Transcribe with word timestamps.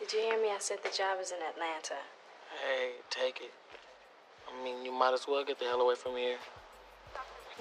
Did 0.00 0.12
you 0.14 0.20
hear 0.20 0.40
me? 0.40 0.48
I 0.48 0.56
said 0.58 0.78
the 0.82 0.88
job 0.88 1.18
is 1.20 1.30
in 1.30 1.36
Atlanta. 1.46 1.94
Hey, 2.64 2.92
take 3.10 3.42
it. 3.42 3.52
I 4.48 4.64
mean, 4.64 4.82
you 4.82 4.90
might 4.90 5.12
as 5.12 5.26
well 5.28 5.44
get 5.44 5.58
the 5.58 5.66
hell 5.66 5.82
away 5.82 5.94
from 5.94 6.16
here. 6.16 6.38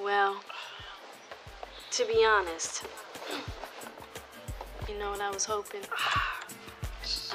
Well, 0.01 0.39
to 1.91 2.05
be 2.05 2.25
honest, 2.25 2.85
you 4.87 4.97
know 4.97 5.11
what 5.11 5.19
I 5.19 5.29
was 5.29 5.43
hoping? 5.43 5.81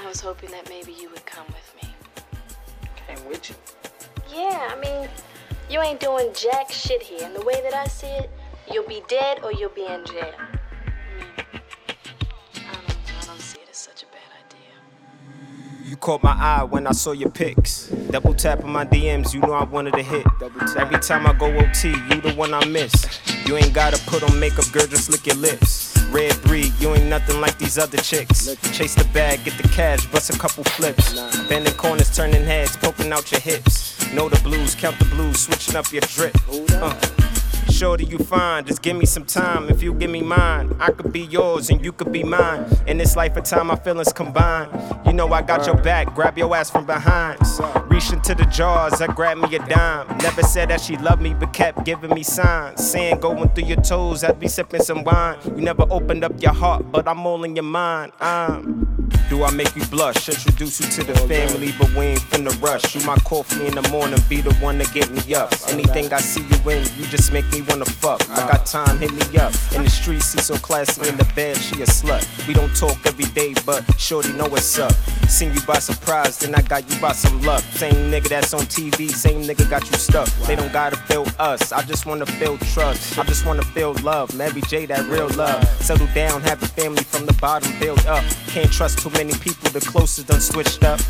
I 0.01 0.09
was 0.09 0.21
hoping 0.21 0.51
that 0.53 0.71
maybe 0.71 0.93
you 0.93 1.11
would 1.11 1.27
come 1.27 1.47
with 1.49 1.75
me. 1.83 1.95
Came 3.07 3.29
with 3.29 3.51
you. 3.51 3.57
Yeah, 4.35 4.73
I 4.75 4.81
mean, 4.81 5.09
you 5.69 5.83
ain't 5.83 6.01
doing 6.01 6.31
jack 6.35 6.71
shit 6.71 7.03
here. 7.03 7.21
And 7.23 7.37
the 7.37 7.45
way 7.45 7.61
that 7.63 7.75
I 7.75 7.87
see 7.89 8.07
it, 8.07 8.31
you'll 8.73 8.89
be 8.89 9.03
dead 9.07 9.41
or 9.45 9.53
you'll 9.53 9.69
be 9.69 9.85
in 9.85 10.05
jail. 10.07 10.33
I 10.39 11.19
mean, 11.19 11.29
I 12.57 12.73
don't, 12.73 12.99
I 13.23 13.27
don't 13.27 13.41
see 13.41 13.61
it 13.61 13.69
as 13.71 13.77
such 13.77 14.03
a 14.03 14.07
bad. 14.07 14.24
You 15.87 15.97
caught 15.97 16.23
my 16.23 16.33
eye 16.33 16.65
when 16.65 16.87
I 16.87 16.93
saw 16.93 17.13
your 17.13 17.29
pics. 17.29 17.89
Double 18.09 18.33
tapping 18.33 18.73
my 18.73 18.87
DMs, 18.87 19.35
you 19.35 19.41
know 19.41 19.53
I 19.53 19.65
wanted 19.65 19.93
to 19.95 20.03
hit. 20.03 20.25
Every 20.79 20.99
time 20.99 21.27
I 21.27 21.35
go 21.35 21.47
OT, 21.55 21.91
you 21.91 22.21
the 22.23 22.33
one 22.35 22.55
I 22.55 22.65
miss. 22.65 22.95
You 23.47 23.59
ain't 23.59 23.75
gotta 23.75 24.01
put 24.07 24.23
on 24.23 24.41
makeup, 24.41 24.65
girl, 24.73 24.87
just 24.87 25.11
lick 25.11 25.27
your 25.27 25.37
lips. 25.37 25.95
Red 26.09 26.41
breed, 26.43 26.73
you 26.81 26.95
ain't 26.95 27.11
nothing 27.11 27.39
like 27.39 27.59
these 27.59 27.77
other 27.77 27.99
chicks. 27.99 28.47
Chase 28.73 28.95
the 28.95 29.05
bag, 29.13 29.45
get 29.45 29.61
the 29.61 29.69
cash, 29.69 30.07
bust 30.07 30.35
a 30.35 30.39
couple 30.39 30.65
flips. 30.65 31.21
Bending 31.49 31.75
corners, 31.75 32.17
turning 32.17 32.45
heads, 32.45 32.79
poking 32.79 33.13
out 33.13 33.31
your 33.31 33.43
hips. 33.43 34.11
Know 34.15 34.31
the 34.31 34.41
blues, 34.41 34.75
count 34.75 34.99
the 34.99 35.05
blues, 35.05 35.41
switching 35.41 35.77
up 35.77 35.93
your 35.93 36.03
drip. 36.03 36.35
Uh. 36.73 37.24
Shorty, 37.71 38.05
you 38.05 38.19
fine, 38.19 38.65
just 38.65 38.83
give 38.83 38.97
me 38.97 39.07
some 39.07 39.25
time. 39.25 39.69
If 39.69 39.83
you 39.83 39.95
give 39.95 40.11
me 40.11 40.23
mine, 40.23 40.75
I 40.79 40.91
could 40.91 41.13
be 41.13 41.23
yours 41.23 41.71
and 41.71 41.85
you 41.85 41.93
could 41.93 42.13
be 42.13 42.23
mine. 42.23 42.65
In 42.87 42.99
this 42.99 43.17
life 43.17 43.37
of 43.37 43.45
time, 43.45 43.71
our 43.71 43.77
feelings 43.77 44.13
combine. 44.13 44.69
You 45.07 45.13
know 45.13 45.29
I 45.33 45.43
got 45.43 45.67
your 45.67 45.77
back, 45.77 46.15
grab 46.15 46.39
your 46.39 46.55
ass 46.55 46.71
from 46.71 46.87
behind. 46.87 47.39
Reach 47.95 48.13
into 48.13 48.35
the 48.35 48.45
jars, 48.47 49.01
I 49.01 49.07
grab 49.07 49.39
me 49.39 49.55
a 49.55 49.61
dime. 49.67 50.19
Never 50.19 50.43
said 50.43 50.71
that 50.71 50.81
she 50.81 50.97
loved 50.97 51.23
me, 51.23 51.33
but 51.33 51.53
kept 51.53 51.85
giving 51.85 52.11
me 52.11 52.25
signs. 52.25 52.85
Saying 52.91 53.21
going 53.21 53.49
through 53.51 53.67
your 53.67 53.81
toes, 53.83 54.25
I'd 54.25 54.41
be 54.41 54.49
sipping 54.49 54.83
some 54.83 55.05
wine. 55.05 55.39
You 55.45 55.63
never 55.63 55.85
opened 55.89 56.25
up 56.25 56.43
your 56.43 56.55
heart, 56.55 56.91
but 56.91 57.07
I'm 57.07 57.25
all 57.25 57.45
in 57.45 57.55
your 57.55 57.63
mind. 57.63 58.11
I'm. 58.21 58.91
Do 59.31 59.45
I 59.45 59.51
make 59.53 59.75
you 59.77 59.85
blush? 59.87 60.29
Introduce 60.29 60.81
you 60.81 60.87
to 60.87 61.13
the 61.13 61.19
family, 61.29 61.73
but 61.79 61.89
we 61.95 62.07
ain't 62.07 62.21
finna 62.21 62.61
rush. 62.61 62.95
You 62.97 63.07
my 63.07 63.17
coffee 63.17 63.65
in 63.65 63.75
the 63.75 63.89
morning, 63.91 64.19
be 64.29 64.41
the 64.41 64.53
one 64.55 64.79
to 64.81 64.93
get 64.93 65.11
me 65.11 65.35
up. 65.35 65.53
Anything 65.69 66.13
I 66.13 66.19
see 66.19 66.43
you 66.43 66.71
in, 66.71 66.85
you 66.99 67.07
just 67.07 67.33
make 67.33 67.51
me 67.53 67.63
wanna 67.63 67.85
fuck. 67.85 68.29
I 68.31 68.49
got 68.51 68.67
time, 68.67 68.99
hit 68.99 69.13
me 69.13 69.39
up. 69.39 69.53
In 69.75 69.85
the 69.85 69.91
streets, 69.91 70.33
she 70.33 70.39
so 70.39 70.57
classy. 70.57 71.09
In 71.09 71.17
the 71.17 71.25
bed, 71.37 71.57
she 71.57 71.81
a 71.81 71.87
slut. 71.87 72.27
We 72.49 72.55
don't 72.55 72.75
talk 72.75 72.99
every 73.07 73.27
day, 73.27 73.55
but 73.65 73.83
shorty 73.99 74.33
know 74.33 74.47
what's 74.47 74.79
up. 74.79 74.93
Seen 75.29 75.53
you 75.53 75.61
by 75.63 75.79
surprise, 75.79 76.39
then 76.39 76.55
I 76.55 76.63
got 76.63 76.89
you 76.89 77.01
by 77.01 77.13
some 77.13 77.43
luck. 77.43 77.63
Same 77.73 78.11
nigga 78.11 78.29
that's 78.29 78.55
on 78.55 78.63
TV, 78.63 79.11
same 79.11 79.43
nigga 79.43 79.69
got 79.69 79.85
you 79.91 79.97
stuck. 79.97 80.29
They 80.47 80.55
don't 80.55 80.73
gotta 80.73 80.97
feel 80.97 81.27
us. 81.39 81.73
I 81.73 81.83
just 81.83 82.07
wanna 82.07 82.27
feel 82.27 82.57
trust. 82.59 83.19
I 83.19 83.25
just 83.25 83.45
wanna 83.45 83.65
feel 83.65 83.95
love. 84.03 84.35
Mary 84.37 84.61
J, 84.69 84.87
that 84.87 85.09
real 85.09 85.29
love. 85.31 85.65
Settle 85.81 86.07
down, 86.15 86.41
have 86.43 86.63
a 86.63 86.67
family 86.67 87.03
from 87.03 87.27
the 87.27 87.33
bottom, 87.35 87.73
build 87.81 88.05
up. 88.07 88.25
Can't 88.49 88.71
trust 88.71 89.01
too 89.01 89.11
many 89.11 89.33
people, 89.35 89.71
the 89.71 89.81
closest 89.81 90.29
done 90.29 90.41
switched 90.41 90.85
up. 90.85 91.01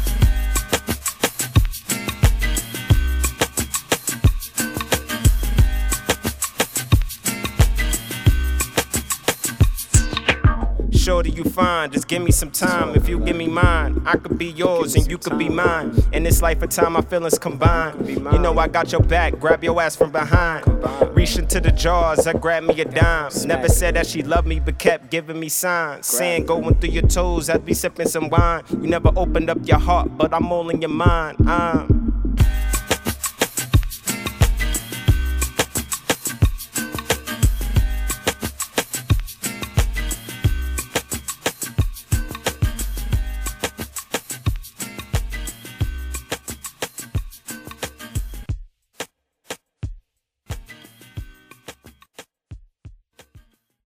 Shorty, 11.05 11.33
you 11.33 11.45
fine, 11.45 11.91
just 11.91 12.09
give 12.09 12.23
me 12.23 12.33
some 12.33 12.51
time. 12.51 12.95
If 12.95 13.11
you 13.11 13.21
give 13.21 13.37
me 13.37 13.47
mine, 13.47 14.03
I 14.07 14.17
could 14.17 14.39
be 14.39 14.47
yours 14.47 14.95
and 14.95 15.07
you 15.11 15.19
could 15.19 15.37
be 15.37 15.51
mine. 15.51 15.93
In 16.15 16.23
this 16.23 16.41
life 16.41 16.63
of 16.63 16.71
time, 16.71 16.97
our 16.97 17.03
feelings 17.03 17.39
combine. 17.39 18.07
You 18.07 18.39
know 18.39 18.57
I 18.57 18.69
got 18.69 18.91
your 18.91 19.03
back, 19.03 19.39
grab 19.39 19.63
your 19.63 19.83
ass 19.83 19.97
from 19.97 20.13
behind. 20.13 20.65
Reaching 21.15 21.47
to 21.49 21.61
the 21.61 21.73
jars, 21.73 22.27
I 22.27 22.33
grab 22.33 22.63
me 22.63 22.81
a 22.81 22.87
dime. 22.87 23.31
Never 23.45 23.69
said 23.69 23.97
that 23.97 24.07
she 24.07 24.23
loved 24.23 24.49
me, 24.49 24.61
but 24.61 24.79
kept 24.79 25.11
giving 25.11 25.39
me 25.39 25.51
signs. 25.51 26.07
Saying 26.07 26.47
going 26.47 26.75
through 26.77 26.93
your 26.93 27.07
toes, 27.07 27.51
I'd 27.51 27.67
be 27.67 27.75
sipping 27.75 28.09
some 28.09 28.31
wine. 28.31 28.63
You 28.71 28.89
never 28.89 29.11
opened 29.15 29.51
up 29.51 29.59
your 29.65 29.81
heart, 29.81 30.17
but 30.17 30.33
I'm 30.33 30.51
all 30.51 30.71
in 30.71 30.81
your 30.81 30.89
mind. 30.89 31.37
I'm 31.47 32.04